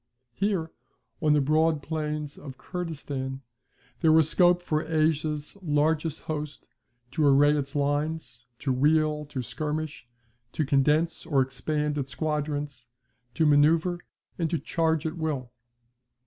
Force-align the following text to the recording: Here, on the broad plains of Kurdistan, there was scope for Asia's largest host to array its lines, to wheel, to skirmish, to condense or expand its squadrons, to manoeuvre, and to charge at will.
Here, 0.33 0.71
on 1.21 1.33
the 1.33 1.41
broad 1.41 1.83
plains 1.83 2.35
of 2.35 2.57
Kurdistan, 2.57 3.43
there 3.99 4.11
was 4.11 4.27
scope 4.27 4.63
for 4.63 4.83
Asia's 4.83 5.55
largest 5.61 6.21
host 6.21 6.65
to 7.11 7.23
array 7.23 7.55
its 7.55 7.75
lines, 7.75 8.47
to 8.57 8.73
wheel, 8.73 9.25
to 9.25 9.43
skirmish, 9.43 10.07
to 10.53 10.65
condense 10.65 11.23
or 11.23 11.43
expand 11.43 11.99
its 11.99 12.13
squadrons, 12.13 12.87
to 13.35 13.45
manoeuvre, 13.45 13.99
and 14.39 14.49
to 14.49 14.57
charge 14.57 15.05
at 15.05 15.17
will. 15.17 15.51